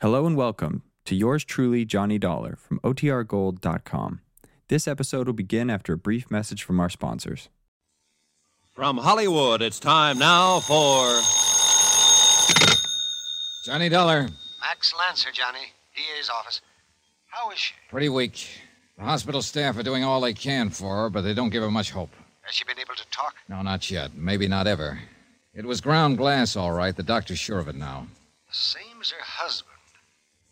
[0.00, 4.20] Hello and welcome to yours truly, Johnny Dollar from OTRGold.com.
[4.68, 7.48] This episode will begin after a brief message from our sponsors.
[8.74, 11.08] From Hollywood, it's time now for.
[13.64, 14.28] Johnny Dollar,
[14.60, 15.72] Max Lancer, Johnny.
[15.94, 16.60] DA's office.
[17.28, 17.74] How is she?
[17.90, 18.46] pretty weak.
[18.98, 21.70] The hospital staff are doing all they can for her, but they don't give her
[21.70, 22.10] much hope.
[22.42, 23.34] Has she been able to talk?
[23.48, 24.14] No, not yet.
[24.14, 24.98] Maybe not ever.
[25.54, 26.94] It was ground glass, all right.
[26.94, 28.06] The doctor's sure of it now.
[28.48, 29.75] The same as her husband.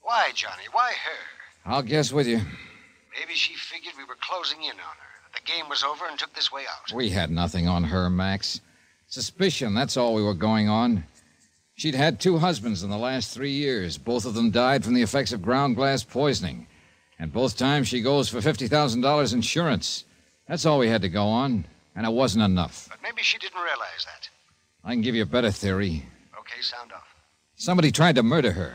[0.04, 0.64] Why, Johnny?
[0.70, 1.70] Why her?
[1.70, 2.40] I'll guess with you.
[3.18, 5.32] Maybe she figured we were closing in on her.
[5.32, 6.94] That the game was over and took this way out.
[6.94, 8.60] We had nothing on her, Max.
[9.08, 11.04] Suspicion, that's all we were going on.
[11.76, 13.96] She'd had two husbands in the last three years.
[13.96, 16.66] Both of them died from the effects of ground glass poisoning.
[17.18, 20.04] And both times she goes for $50,000 insurance.
[20.46, 21.64] That's all we had to go on.
[21.96, 22.88] And it wasn't enough.
[22.90, 24.28] But maybe she didn't realize that.
[24.84, 26.04] I can give you a better theory.
[26.38, 27.14] Okay, sound off.
[27.56, 28.74] Somebody tried to murder her.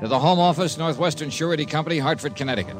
[0.00, 2.76] to the Home Office, Northwestern Surety Company, Hartford, Connecticut.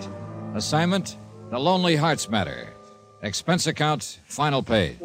[0.54, 1.16] Assignment
[1.50, 2.74] The Lonely Hearts Matter.
[3.22, 5.00] Expense account, final page.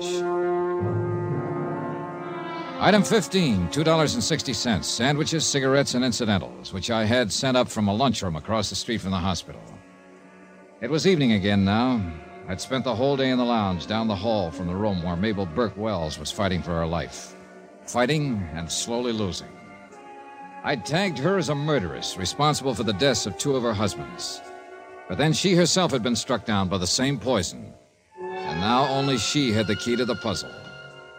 [2.79, 4.83] Item 15, $2.60.
[4.83, 8.99] Sandwiches, cigarettes, and incidentals, which I had sent up from a lunchroom across the street
[8.99, 9.61] from the hospital.
[10.81, 12.01] It was evening again now.
[12.49, 15.15] I'd spent the whole day in the lounge down the hall from the room where
[15.15, 17.35] Mabel Burke Wells was fighting for her life.
[17.85, 19.47] Fighting and slowly losing.
[20.63, 24.41] I'd tagged her as a murderess responsible for the deaths of two of her husbands.
[25.09, 27.73] But then she herself had been struck down by the same poison.
[28.19, 30.51] And now only she had the key to the puzzle.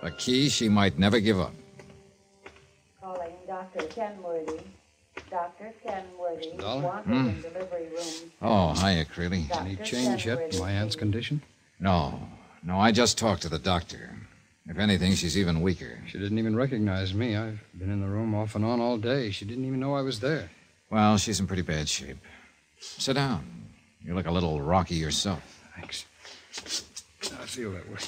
[0.02, 1.52] A key she might never give up.
[3.00, 3.86] Calling Dr.
[3.88, 4.60] Kenworthy.
[5.28, 5.75] Dr.
[5.84, 6.56] Kenworthy.
[6.58, 6.82] Dollar?
[6.82, 7.41] Wanted in hmm.
[7.41, 8.31] delivery room.
[8.42, 9.48] Oh, hiya, Creeley.
[9.48, 9.60] Dr.
[9.60, 11.42] Any change yet in my aunt's condition?
[11.81, 12.20] No,
[12.62, 14.16] no, I just talked to the doctor.
[14.66, 15.98] If anything, she's even weaker.
[16.06, 17.36] She didn't even recognize me.
[17.36, 19.30] I've been in the room off and on all day.
[19.30, 20.50] She didn't even know I was there.
[20.90, 22.18] Well, she's in pretty bad shape.
[22.78, 23.44] Sit down.
[24.04, 25.42] You look a little rocky yourself.
[25.74, 26.04] Thanks.
[27.24, 27.98] I feel that way.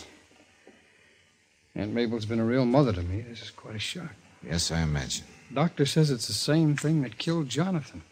[1.76, 3.22] Aunt Mabel's been a real mother to me.
[3.22, 4.14] This is quite a shock.
[4.46, 5.24] Yes, I imagine.
[5.52, 8.02] Doctor says it's the same thing that killed Jonathan.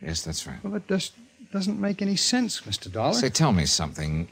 [0.00, 0.62] Yes, that's right.
[0.62, 1.12] Well, that just
[1.52, 2.90] doesn't make any sense, Mr.
[2.90, 3.14] Dollar.
[3.14, 4.28] Say, tell me something.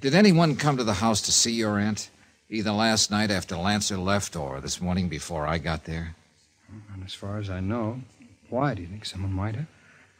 [0.00, 2.10] Did anyone come to the house to see your aunt?
[2.48, 6.14] Either last night after Lancer left or this morning before I got there?
[6.94, 8.02] And as far as I know,
[8.48, 9.66] why do you think someone might have?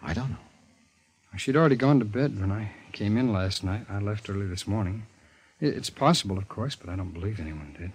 [0.03, 0.37] I don't know.
[1.37, 3.87] She'd already gone to bed when I came in last night.
[3.89, 5.07] I left early this morning.
[5.61, 7.93] It's possible, of course, but I don't believe anyone did.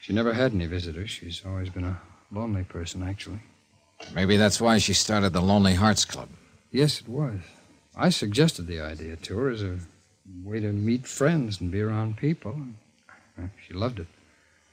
[0.00, 1.10] She never had any visitors.
[1.10, 3.40] She's always been a lonely person, actually.
[4.14, 6.28] Maybe that's why she started the Lonely Hearts Club.
[6.70, 7.40] Yes, it was.
[7.96, 9.78] I suggested the idea to her as a
[10.42, 12.52] way to meet friends and be around people.
[12.52, 12.83] Uh,
[13.66, 14.06] She loved it.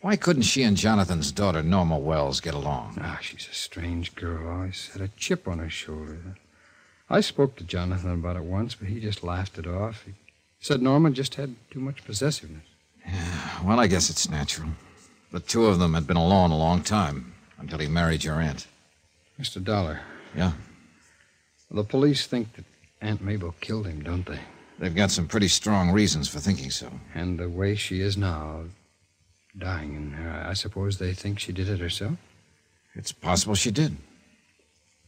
[0.01, 2.97] Why couldn't she and Jonathan's daughter, Norma Wells, get along?
[2.99, 4.49] Ah, she's a strange girl.
[4.49, 6.17] Always had a chip on her shoulder.
[7.09, 10.03] I spoke to Jonathan about it once, but he just laughed it off.
[10.05, 10.13] He
[10.59, 12.63] said Norma just had too much possessiveness.
[13.05, 14.69] Yeah, well, I guess it's natural.
[15.31, 18.67] The two of them had been alone a long time until he married your aunt.
[19.39, 19.63] Mr.
[19.63, 20.01] Dollar.
[20.35, 20.53] Yeah?
[21.69, 22.65] The police think that
[23.01, 24.39] Aunt Mabel killed him, don't they?
[24.81, 26.91] They've got some pretty strong reasons for thinking so.
[27.13, 28.63] And the way she is now,
[29.55, 32.17] dying, and uh, I suppose they think she did it herself?
[32.95, 33.95] It's possible she did.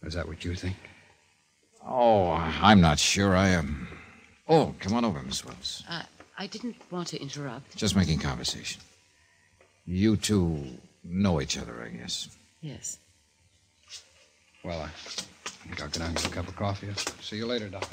[0.03, 0.75] Is that what you think?
[1.84, 3.35] Oh, I'm not sure.
[3.35, 3.88] I am.
[4.47, 5.84] Oh, come on over, Miss Wells.
[5.90, 6.03] Uh,
[6.38, 7.75] I didn't want to interrupt.
[7.75, 8.79] Just making conversation.
[9.88, 10.63] You two
[11.03, 12.29] know each other, I guess.
[12.61, 12.99] Yes.
[14.64, 16.90] Well, I think I'll get out and get a cup of coffee.
[17.22, 17.90] See you later, Doc.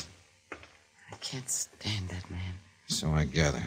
[1.13, 2.55] I can't stand that man.
[2.87, 3.63] So I gather.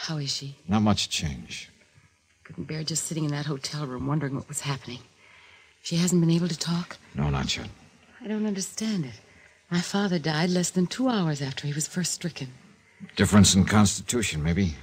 [0.00, 0.56] How is she?
[0.68, 1.70] Not much change.
[2.44, 5.00] Couldn't bear just sitting in that hotel room wondering what was happening.
[5.82, 6.96] She hasn't been able to talk?
[7.14, 7.68] No, not yet.
[8.22, 9.20] I don't understand it.
[9.70, 12.48] My father died less than two hours after he was first stricken.
[13.16, 14.76] Difference in constitution, maybe.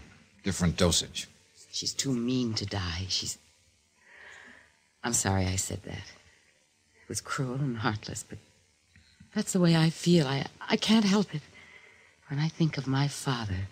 [0.43, 1.27] Different dosage.
[1.71, 3.05] She's too mean to die.
[3.07, 3.37] She's.
[5.03, 5.93] I'm sorry I said that.
[7.03, 8.37] It was cruel and heartless, but
[9.33, 10.27] that's the way I feel.
[10.27, 11.41] I, I can't help it.
[12.31, 13.67] When I think of my father,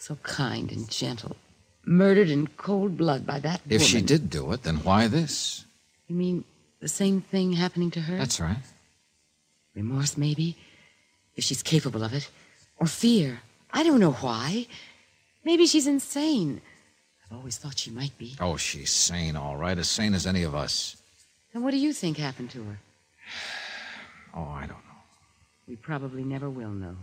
[0.00, 1.36] so kind and gentle,
[1.84, 5.64] murdered in cold blood by that If she did do it, then why this?
[6.08, 6.42] You mean
[6.80, 8.16] the same thing happening to her?
[8.16, 8.66] That's right.
[9.76, 10.56] Remorse, maybe,
[11.36, 12.28] if she's capable of it.
[12.80, 13.42] Or fear.
[13.72, 14.66] I don't know why.
[15.44, 16.62] Maybe she's insane.
[17.24, 18.34] I've always thought she might be.
[18.40, 19.78] Oh, she's sane, all right.
[19.78, 20.96] As sane as any of us.
[21.52, 22.78] Then what do you think happened to her?
[24.36, 25.00] Oh, I don't know.
[25.68, 26.96] We probably never will know.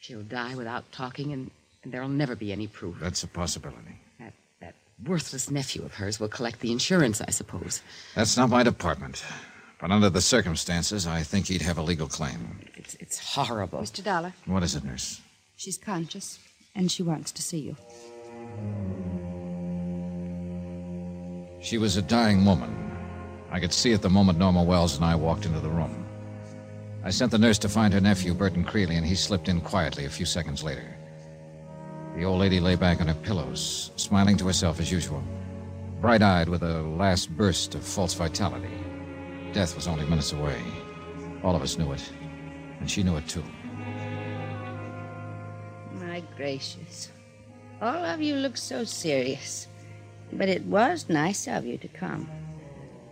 [0.00, 1.50] She'll die without talking, and,
[1.84, 2.96] and there'll never be any proof.
[3.00, 3.96] That's a possibility.
[4.18, 4.74] That, that
[5.06, 7.82] worthless nephew of hers will collect the insurance, I suppose.
[8.14, 9.22] That's not my department.
[9.78, 12.60] But under the circumstances, I think he'd have a legal claim.
[12.76, 13.80] It's, it's horrible.
[13.80, 14.02] Mr.
[14.02, 15.20] Dollar, What is it, nurse?
[15.56, 16.38] she's conscious,
[16.74, 17.76] and she wants to see you.
[21.62, 22.74] She was a dying woman.
[23.50, 26.06] I could see it the moment Norma Wells and I walked into the room.
[27.02, 30.04] I sent the nurse to find her nephew, Burton Creeley, and he slipped in quietly
[30.04, 30.84] a few seconds later.
[32.14, 35.22] The old lady lay back on her pillows, smiling to herself as usual,
[36.00, 38.76] bright eyed with a last burst of false vitality.
[39.52, 40.62] Death was only minutes away.
[41.42, 42.12] All of us knew it,
[42.80, 43.44] and she knew it too.
[45.94, 47.10] My gracious.
[47.80, 49.68] All of you look so serious.
[50.32, 52.28] But it was nice of you to come.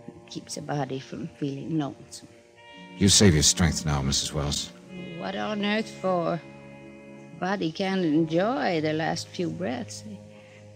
[0.06, 2.28] It keeps a body from feeling lonesome.
[2.98, 4.32] You save your strength now, Mrs.
[4.32, 4.72] Wells.
[5.18, 6.40] What on earth for?
[7.38, 10.02] Body can't enjoy the last few breaths.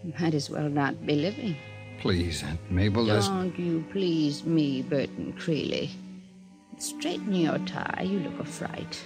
[0.03, 1.57] They might as well not be living.
[1.99, 3.05] Please, Aunt Mabel.
[3.05, 5.89] Don't you please me, Burton Creeley.
[6.77, 8.03] Straighten your tie.
[8.05, 9.05] You look a fright.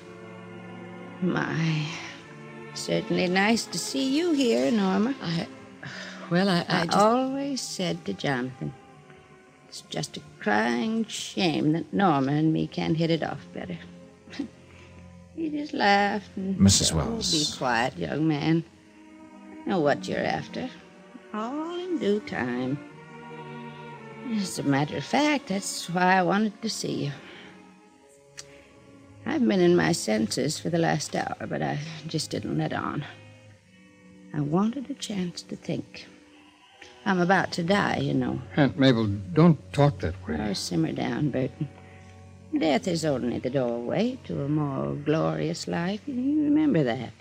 [1.21, 1.85] My.
[2.75, 5.15] Certainly nice to see you here, Norma.
[5.21, 5.47] I.
[6.29, 6.97] Well, I, I, I just.
[6.97, 8.73] always said to Jonathan,
[9.67, 13.77] it's just a crying shame that Norma and me can't hit it off better.
[15.35, 16.85] he just laughed and Mrs.
[16.85, 18.63] said, "Oh, Wells." be quiet, young man.
[19.51, 20.69] I know what you're after.
[21.33, 22.79] All in due time.
[24.31, 27.11] As a matter of fact, that's why I wanted to see you.
[29.25, 33.05] I've been in my senses for the last hour, but I just didn't let on.
[34.33, 36.07] I wanted a chance to think.
[37.07, 38.41] I'm about to die, you know.
[38.57, 40.35] Aunt Mabel, don't talk that way.
[40.37, 41.69] Oh, simmer down, Burton.
[42.59, 46.01] Death is only the doorway to a more glorious life.
[46.05, 47.13] You remember that.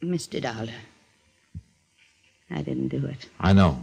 [0.00, 0.40] Mr.
[0.40, 0.72] Dollar,
[2.48, 3.28] I didn't do it.
[3.40, 3.82] I know.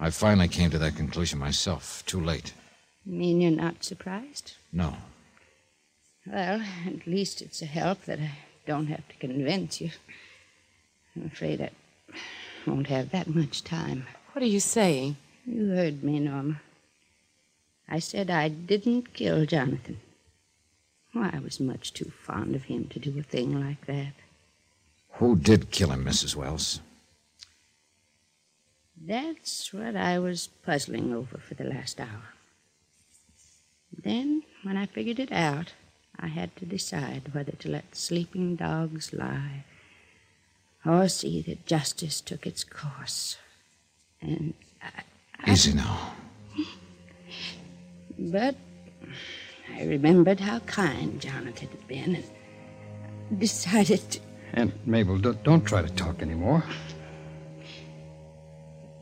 [0.00, 2.02] I finally came to that conclusion myself.
[2.04, 2.52] Too late.
[3.06, 4.54] You mean you're not surprised?
[4.72, 4.96] No.
[6.26, 8.32] Well, at least it's a help that I
[8.66, 9.92] don't have to convince you.
[11.14, 11.70] I'm afraid I
[12.68, 14.06] won't have that much time.
[14.32, 15.16] What are you saying?
[15.46, 16.60] You heard me, Norma.
[17.88, 19.98] I said I didn't kill Jonathan.
[21.12, 24.12] Why, I was much too fond of him to do a thing like that.
[25.12, 26.36] Who did kill him, Mrs.
[26.36, 26.80] Wells?
[29.00, 32.34] That's what I was puzzling over for the last hour.
[33.96, 35.72] Then, when I figured it out,
[36.20, 39.64] I had to decide whether to let sleeping dogs lie
[40.88, 43.36] or see that justice took its course.
[44.22, 46.14] And I, Easy now.
[48.18, 48.56] But
[49.76, 54.20] I remembered how kind Jonathan had been and decided to.
[54.54, 56.64] Aunt Mabel, don't, don't try to talk anymore.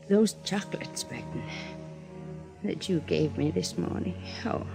[0.09, 1.43] Those chocolates, Burton,
[2.63, 4.21] that you gave me this morning.
[4.45, 4.67] Oh,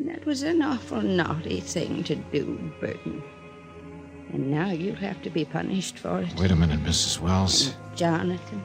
[0.00, 3.22] that was an awful naughty thing to do, Burton.
[4.32, 6.34] And now you'll have to be punished for it.
[6.38, 7.20] Wait a minute, Mrs.
[7.20, 7.74] Wells.
[7.96, 8.62] Jonathan,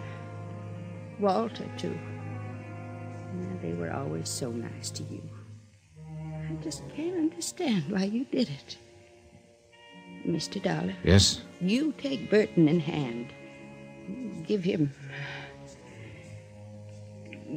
[1.19, 1.97] Walter, too.
[3.39, 5.21] Yeah, They were always so nice to you.
[6.07, 8.77] I just can't understand why you did it.
[10.27, 10.61] Mr.
[10.61, 11.41] Dollar, Yes?
[11.61, 13.27] you take Burton in hand.
[14.47, 14.91] Give him.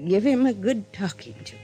[0.07, 1.57] Give him a good talking to.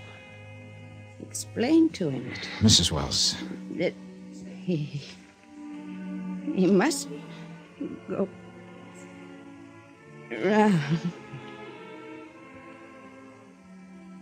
[1.23, 2.91] Explain to him Mrs.
[2.91, 3.35] Wells.
[3.77, 3.95] that
[4.65, 5.03] he.
[6.55, 7.21] He mustn't
[8.09, 8.29] go
[10.31, 10.81] around.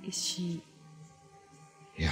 [0.07, 0.63] Is she.
[1.97, 2.11] Yeah.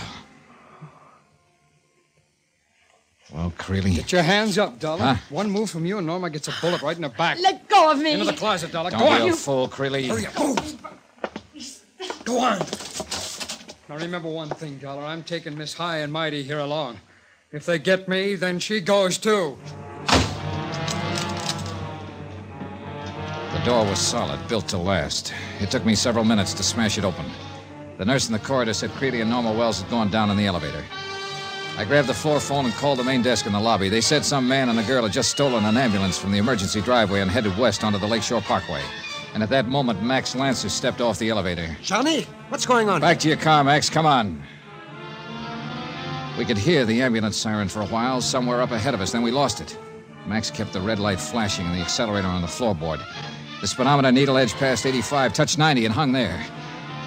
[3.32, 3.94] Well, Creeley.
[3.94, 5.00] Get your hands up, Dollar.
[5.00, 5.14] Huh?
[5.30, 7.38] One move from you, and Norma gets a bullet right in the back.
[7.40, 8.12] Let go of me!
[8.12, 8.90] Into the closet, Dollar.
[8.90, 9.22] Don't Go on.
[9.22, 10.08] be a fool, Creeley.
[10.08, 10.38] Hurry up.
[10.38, 10.76] Move.
[12.24, 12.58] Go on.
[13.88, 15.04] Now remember one thing, Dollar.
[15.04, 16.98] I'm taking Miss High and Mighty here along.
[17.52, 19.56] If they get me, then she goes too.
[23.60, 25.34] The door was solid, built to last.
[25.60, 27.26] It took me several minutes to smash it open.
[27.98, 30.46] The nurse in the corridor said Creeley and Norma Wells had gone down in the
[30.46, 30.82] elevator.
[31.76, 33.90] I grabbed the floor phone and called the main desk in the lobby.
[33.90, 36.80] They said some man and a girl had just stolen an ambulance from the emergency
[36.80, 38.80] driveway and headed west onto the Lakeshore Parkway.
[39.34, 41.76] And at that moment, Max Lancer stepped off the elevator.
[41.82, 43.02] Johnny, what's going on?
[43.02, 43.90] Back to your car, Max.
[43.90, 44.42] Come on.
[46.38, 49.20] We could hear the ambulance siren for a while somewhere up ahead of us, then
[49.20, 49.78] we lost it.
[50.26, 53.04] Max kept the red light flashing and the accelerator on the floorboard.
[53.60, 56.42] The speedometer needle edge past 85, touched 90, and hung there.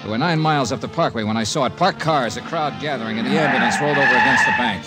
[0.04, 1.76] We were nine miles up the parkway when I saw it.
[1.76, 4.84] Parked cars, a crowd gathering, and the ambulance rolled over against the bank.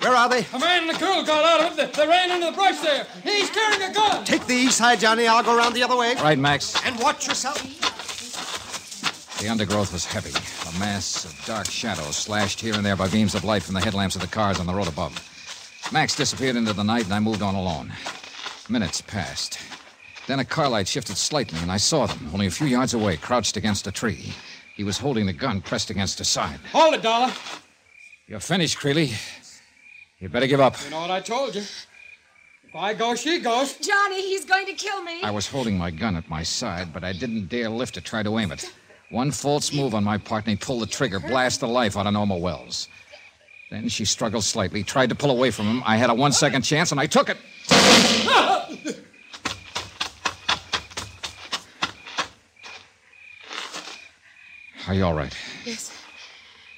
[0.00, 0.46] Where are they?
[0.52, 1.92] A man and a girl got out of it.
[1.94, 3.06] They ran into the brush there.
[3.24, 4.24] He's carrying a gun.
[4.24, 5.26] Take the east side, Johnny.
[5.26, 6.14] I'll go around the other way.
[6.16, 6.76] Right, Max.
[6.84, 7.60] And watch yourself.
[9.40, 13.34] The undergrowth was heavy, a mass of dark shadows slashed here and there by beams
[13.34, 15.18] of light from the headlamps of the cars on the road above.
[15.92, 17.92] Max disappeared into the night, and I moved on alone.
[18.70, 19.58] Minutes passed.
[20.26, 23.18] Then a car light shifted slightly, and I saw them, only a few yards away,
[23.18, 24.32] crouched against a tree.
[24.74, 26.58] He was holding the gun pressed against his side.
[26.72, 27.30] Hold it, Dollar.
[28.26, 29.12] You're finished, Creeley.
[30.18, 30.82] You better give up.
[30.82, 31.60] You know what I told you.
[31.60, 33.74] If I go, she goes.
[33.76, 35.20] Johnny, he's going to kill me.
[35.22, 38.22] I was holding my gun at my side, but I didn't dare lift to try
[38.22, 38.72] to aim it.
[39.10, 42.06] One false move on my part, and he pulled the trigger, blast the life out
[42.06, 42.88] of Norma Wells.
[43.72, 45.82] Then she struggled slightly, tried to pull away from him.
[45.86, 47.38] I had a one second chance, and I took it.
[54.86, 55.34] Are you all right?
[55.64, 55.90] Yes.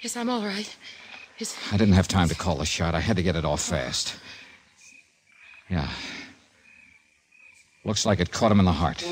[0.02, 0.76] Yes, I'm all right.
[1.40, 2.94] Is, I didn't have time to call the shot.
[2.94, 4.14] I had to get it off fast.
[5.68, 5.88] Yeah.
[7.84, 9.04] Looks like it caught him in the heart.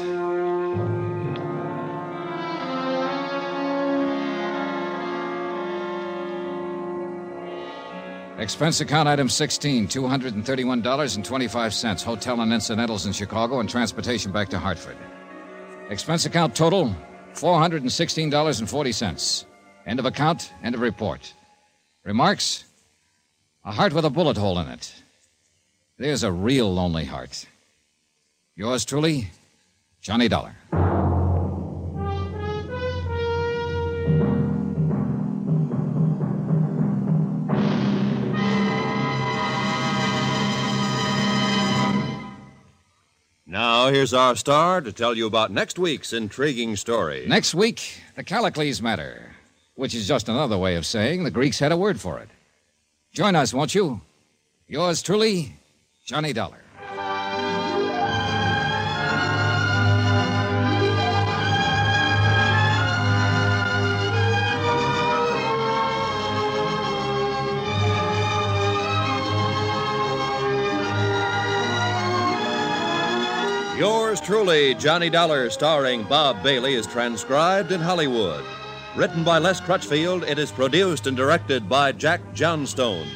[8.38, 12.02] Expense account item 16, $231.25.
[12.02, 14.96] Hotel and incidentals in Chicago and transportation back to Hartford.
[15.90, 16.96] Expense account total,
[17.34, 19.44] $416.40.
[19.86, 21.34] End of account, end of report.
[22.04, 22.64] Remarks?
[23.64, 24.94] A heart with a bullet hole in it.
[25.98, 27.44] There's a real lonely heart.
[28.56, 29.28] Yours truly,
[30.00, 30.56] Johnny Dollar.
[43.92, 47.26] Here's our star to tell you about next week's intriguing story.
[47.28, 49.34] Next week, the Callicles matter,
[49.74, 52.30] which is just another way of saying the Greeks had a word for it.
[53.12, 54.00] Join us, won't you?
[54.66, 55.56] Yours truly,
[56.06, 56.62] Johnny Dollar.
[74.12, 78.44] Yours truly, Johnny Dollar, starring Bob Bailey, is transcribed in Hollywood.
[78.94, 83.06] Written by Les Crutchfield, it is produced and directed by Jack Johnstone.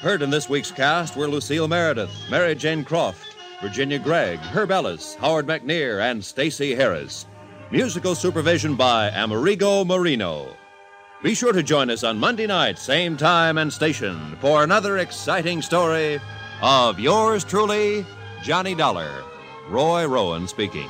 [0.00, 5.14] Heard in this week's cast were Lucille Meredith, Mary Jane Croft, Virginia Gregg, Herb Ellis,
[5.14, 7.26] Howard McNear, and Stacy Harris.
[7.70, 10.56] Musical supervision by Amerigo Marino.
[11.22, 15.62] Be sure to join us on Monday night, same time and station, for another exciting
[15.62, 16.18] story
[16.60, 18.04] of yours truly,
[18.42, 19.22] Johnny Dollar.
[19.68, 20.88] Roy Rowan speaking.